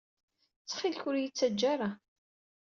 [0.61, 1.89] Ttxil-k ur d-iyi-ttaǧǧa ara.